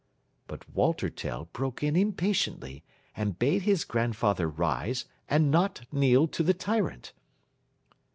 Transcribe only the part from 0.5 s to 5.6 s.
Walter Tell broke in impatiently, and bade his grandfather rise, and